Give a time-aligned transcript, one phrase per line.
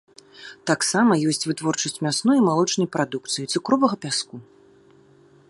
[0.69, 4.35] Таксама ёсць вытворчасць мясной і малочнай прадукцыі, цукровага пяску.